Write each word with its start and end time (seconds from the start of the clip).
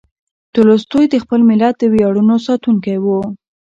تولستوی 0.53 1.05
د 1.09 1.15
خپل 1.23 1.39
ملت 1.49 1.75
د 1.79 1.83
ویاړونو 1.93 2.35
ساتونکی 2.47 2.97
و. 3.03 3.05